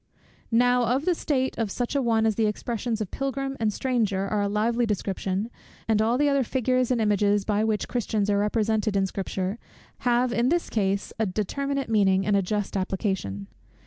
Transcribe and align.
Now 0.49 0.85
of 0.95 1.05
the 1.05 1.13
state 1.13 1.55
of 1.59 1.69
such 1.69 1.95
an 1.95 2.03
one 2.03 2.23
the 2.23 2.47
expressions 2.47 3.01
of 3.01 3.11
Pilgrim 3.11 3.55
and 3.59 3.71
Stranger 3.71 4.27
are 4.27 4.41
a 4.41 4.47
lively 4.49 4.87
description; 4.87 5.51
and 5.87 6.01
all 6.01 6.17
the 6.17 6.27
other 6.27 6.43
figures 6.43 6.89
and 6.89 6.99
images, 6.99 7.45
by 7.45 7.63
which 7.63 7.87
Christians 7.87 8.27
are 8.27 8.39
represented 8.39 8.95
in 8.95 9.05
Scripture, 9.05 9.59
have 9.99 10.33
in 10.33 10.49
his 10.49 10.71
case 10.71 11.13
a 11.19 11.27
determinate 11.27 11.87
meaning 11.87 12.25
and 12.25 12.35
a 12.35 12.41
just 12.41 12.75
application. 12.75 13.45